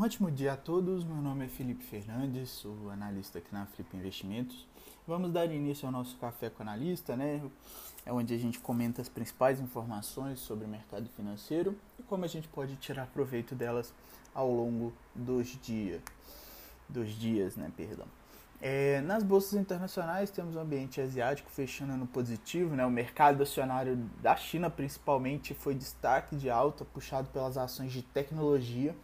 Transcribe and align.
ótimo 0.00 0.30
dia 0.30 0.54
a 0.54 0.56
todos. 0.56 1.04
Meu 1.04 1.16
nome 1.16 1.44
é 1.44 1.48
Felipe 1.48 1.84
Fernandes, 1.84 2.50
sou 2.50 2.90
analista 2.90 3.38
aqui 3.38 3.52
na 3.52 3.66
Flip 3.66 3.96
Investimentos. 3.96 4.66
Vamos 5.06 5.30
dar 5.30 5.50
início 5.50 5.86
ao 5.86 5.92
nosso 5.92 6.16
café 6.16 6.50
com 6.50 6.62
analista, 6.62 7.16
né? 7.16 7.40
É 8.04 8.12
onde 8.12 8.34
a 8.34 8.38
gente 8.38 8.58
comenta 8.58 9.02
as 9.02 9.08
principais 9.08 9.60
informações 9.60 10.40
sobre 10.40 10.64
o 10.64 10.68
mercado 10.68 11.08
financeiro 11.10 11.76
e 11.98 12.02
como 12.02 12.24
a 12.24 12.28
gente 12.28 12.48
pode 12.48 12.76
tirar 12.76 13.06
proveito 13.06 13.54
delas 13.54 13.92
ao 14.34 14.50
longo 14.50 14.92
dos 15.14 15.58
dias, 15.62 16.02
dos 16.88 17.10
dias, 17.10 17.56
né? 17.56 17.70
Perdão. 17.76 18.06
É, 18.60 19.00
nas 19.02 19.22
bolsas 19.22 19.54
internacionais 19.54 20.30
temos 20.30 20.56
o 20.56 20.58
um 20.58 20.62
ambiente 20.62 21.00
asiático 21.00 21.50
fechando 21.50 21.96
no 21.96 22.06
positivo, 22.06 22.74
né? 22.74 22.84
O 22.84 22.90
mercado 22.90 23.42
acionário 23.42 23.96
da 24.20 24.34
China 24.36 24.70
principalmente 24.70 25.54
foi 25.54 25.74
destaque 25.74 26.34
de 26.34 26.48
alta, 26.48 26.84
puxado 26.84 27.28
pelas 27.28 27.56
ações 27.56 27.92
de 27.92 28.02
tecnologia 28.02 28.94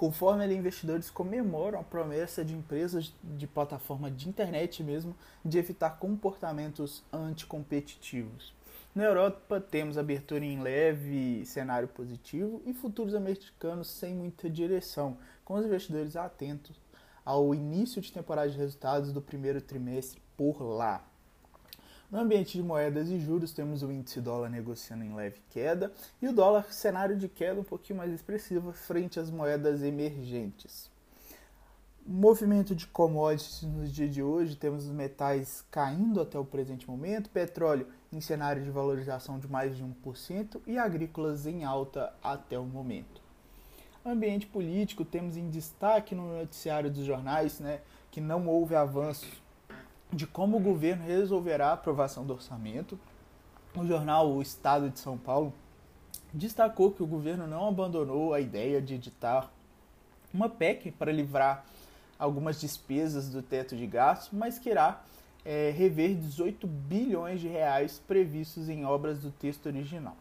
conforme 0.00 0.42
ali, 0.42 0.56
investidores 0.56 1.10
comemoram 1.10 1.78
a 1.78 1.82
promessa 1.82 2.42
de 2.42 2.54
empresas 2.54 3.14
de 3.22 3.46
plataforma 3.46 4.10
de 4.10 4.30
internet 4.30 4.82
mesmo 4.82 5.14
de 5.44 5.58
evitar 5.58 5.98
comportamentos 5.98 7.02
anticompetitivos. 7.12 8.54
Na 8.94 9.04
Europa, 9.04 9.60
temos 9.60 9.98
abertura 9.98 10.42
em 10.42 10.62
leve 10.62 11.44
cenário 11.44 11.86
positivo 11.86 12.62
e 12.64 12.72
futuros 12.72 13.14
americanos 13.14 13.88
sem 13.90 14.14
muita 14.14 14.48
direção, 14.48 15.18
com 15.44 15.52
os 15.52 15.66
investidores 15.66 16.16
atentos 16.16 16.80
ao 17.22 17.54
início 17.54 18.00
de 18.00 18.10
temporada 18.10 18.48
de 18.48 18.56
resultados 18.56 19.12
do 19.12 19.20
primeiro 19.20 19.60
trimestre 19.60 20.18
por 20.34 20.62
lá. 20.62 21.09
No 22.10 22.18
ambiente 22.18 22.58
de 22.58 22.62
moedas 22.62 23.08
e 23.08 23.20
juros, 23.20 23.52
temos 23.52 23.84
o 23.84 23.92
índice 23.92 24.20
dólar 24.20 24.50
negociando 24.50 25.04
em 25.04 25.14
leve 25.14 25.40
queda 25.48 25.92
e 26.20 26.26
o 26.26 26.32
dólar 26.32 26.72
cenário 26.72 27.16
de 27.16 27.28
queda 27.28 27.60
um 27.60 27.64
pouquinho 27.64 27.98
mais 27.98 28.12
expressivo 28.12 28.72
frente 28.72 29.20
às 29.20 29.30
moedas 29.30 29.80
emergentes. 29.80 30.90
Movimento 32.04 32.74
de 32.74 32.88
commodities 32.88 33.62
no 33.62 33.86
dia 33.86 34.08
de 34.08 34.20
hoje, 34.20 34.56
temos 34.56 34.86
os 34.86 34.92
metais 34.92 35.64
caindo 35.70 36.20
até 36.20 36.36
o 36.36 36.44
presente 36.44 36.88
momento, 36.90 37.30
petróleo 37.30 37.86
em 38.12 38.20
cenário 38.20 38.64
de 38.64 38.70
valorização 38.70 39.38
de 39.38 39.46
mais 39.46 39.76
de 39.76 39.84
1% 39.84 40.60
e 40.66 40.78
agrícolas 40.78 41.46
em 41.46 41.62
alta 41.62 42.12
até 42.20 42.58
o 42.58 42.64
momento. 42.64 43.22
Ambiente 44.04 44.48
político, 44.48 45.04
temos 45.04 45.36
em 45.36 45.48
destaque 45.48 46.16
no 46.16 46.38
noticiário 46.38 46.90
dos 46.90 47.04
jornais 47.04 47.60
né, 47.60 47.82
que 48.10 48.20
não 48.20 48.48
houve 48.48 48.74
avanço 48.74 49.28
de 50.12 50.26
como 50.26 50.56
o 50.56 50.60
governo 50.60 51.04
resolverá 51.04 51.68
a 51.68 51.72
aprovação 51.72 52.24
do 52.24 52.32
orçamento. 52.32 52.98
O 53.76 53.86
jornal 53.86 54.30
O 54.30 54.42
Estado 54.42 54.90
de 54.90 54.98
São 54.98 55.16
Paulo 55.16 55.52
destacou 56.32 56.90
que 56.90 57.02
o 57.02 57.06
governo 57.06 57.46
não 57.46 57.68
abandonou 57.68 58.34
a 58.34 58.40
ideia 58.40 58.80
de 58.80 58.94
editar 58.94 59.50
uma 60.32 60.48
PEC 60.48 60.90
para 60.92 61.12
livrar 61.12 61.64
algumas 62.18 62.60
despesas 62.60 63.28
do 63.28 63.42
teto 63.42 63.76
de 63.76 63.86
gastos, 63.86 64.30
mas 64.32 64.58
que 64.58 64.70
irá 64.70 65.02
é, 65.44 65.70
rever 65.70 66.14
18 66.14 66.66
bilhões 66.66 67.40
de 67.40 67.48
reais 67.48 68.00
previstos 68.06 68.68
em 68.68 68.84
obras 68.84 69.20
do 69.20 69.30
texto 69.30 69.66
original. 69.66 70.16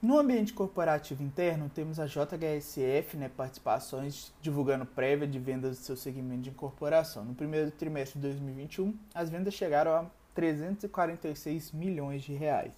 No 0.00 0.16
ambiente 0.16 0.52
corporativo 0.52 1.24
interno, 1.24 1.68
temos 1.68 1.98
a 1.98 2.06
JHSF, 2.06 3.16
né, 3.16 3.28
participações 3.28 4.32
divulgando 4.40 4.86
prévia 4.86 5.26
de 5.26 5.40
vendas 5.40 5.76
do 5.76 5.82
seu 5.82 5.96
segmento 5.96 6.42
de 6.42 6.50
incorporação. 6.50 7.24
No 7.24 7.34
primeiro 7.34 7.72
trimestre 7.72 8.20
de 8.20 8.28
2021, 8.28 8.96
as 9.12 9.28
vendas 9.28 9.54
chegaram 9.54 9.90
a 9.90 10.06
346 10.36 11.72
milhões 11.72 12.22
de 12.22 12.32
reais. 12.32 12.72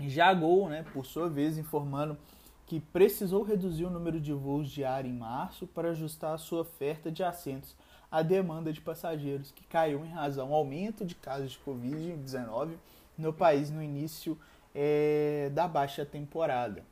Já 0.00 0.26
a 0.26 0.34
Gol, 0.34 0.68
né, 0.68 0.84
por 0.92 1.06
sua 1.06 1.28
vez, 1.28 1.56
informando 1.56 2.18
que 2.66 2.80
precisou 2.80 3.44
reduzir 3.44 3.84
o 3.84 3.90
número 3.90 4.20
de 4.20 4.32
voos 4.32 4.68
diários 4.68 5.14
em 5.14 5.16
março 5.16 5.68
para 5.68 5.90
ajustar 5.90 6.34
a 6.34 6.38
sua 6.38 6.62
oferta 6.62 7.12
de 7.12 7.22
assentos 7.22 7.76
à 8.10 8.22
demanda 8.22 8.72
de 8.72 8.80
passageiros, 8.80 9.52
que 9.52 9.62
caiu 9.62 10.04
em 10.04 10.10
razão 10.10 10.48
ao 10.48 10.54
aumento 10.54 11.04
de 11.04 11.14
casos 11.14 11.52
de 11.52 11.60
Covid-19 11.60 12.72
no 13.16 13.32
país 13.32 13.70
no 13.70 13.80
início 13.80 14.36
é, 14.74 15.50
da 15.52 15.66
baixa 15.66 16.04
temporada. 16.04 16.82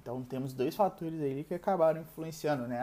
Então 0.00 0.22
temos 0.22 0.52
dois 0.52 0.74
fatores 0.74 1.20
aí 1.20 1.44
que 1.44 1.54
acabaram 1.54 2.00
influenciando, 2.00 2.66
né? 2.66 2.80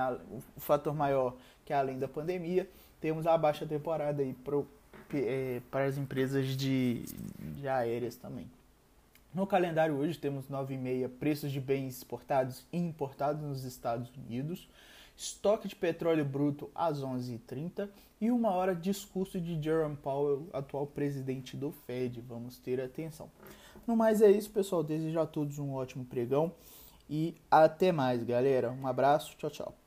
O 0.55 0.59
fator 0.59 0.93
maior 0.93 1.35
que 1.65 1.73
é 1.73 1.75
além 1.75 1.97
da 1.97 2.07
pandemia, 2.07 2.69
temos 3.01 3.25
a 3.25 3.37
baixa 3.37 3.65
temporada 3.65 4.21
aí 4.21 4.33
pro, 4.33 4.67
é, 5.13 5.59
para 5.71 5.85
as 5.85 5.97
empresas 5.97 6.45
de, 6.55 7.03
de 7.39 7.67
aéreas 7.67 8.15
também. 8.15 8.47
No 9.33 9.45
calendário 9.45 9.95
hoje 9.95 10.17
temos 10.17 10.47
9,5 10.47 11.09
preços 11.19 11.51
de 11.51 11.59
bens 11.59 11.97
exportados 11.97 12.65
e 12.71 12.77
importados 12.77 13.41
nos 13.41 13.63
Estados 13.65 14.09
Unidos, 14.15 14.69
estoque 15.15 15.67
de 15.67 15.75
petróleo 15.75 16.25
bruto 16.25 16.69
às 16.73 17.01
11h30 17.01 17.89
e 18.19 18.31
uma 18.31 18.51
hora 18.51 18.75
discurso 18.75 19.39
de 19.39 19.61
Jerome 19.61 19.95
Powell, 19.97 20.47
atual 20.53 20.87
presidente 20.87 21.55
do 21.55 21.71
Fed. 21.71 22.21
Vamos 22.21 22.57
ter 22.57 22.81
atenção. 22.81 23.29
No 23.85 23.95
mais 23.95 24.21
é 24.21 24.31
isso, 24.31 24.49
pessoal. 24.49 24.83
Desejo 24.83 25.19
a 25.19 25.25
todos 25.25 25.59
um 25.59 25.73
ótimo 25.73 26.05
pregão 26.05 26.51
e 27.09 27.35
até 27.49 27.91
mais, 27.91 28.23
galera. 28.23 28.71
Um 28.71 28.87
abraço, 28.87 29.35
tchau, 29.37 29.49
tchau. 29.49 29.84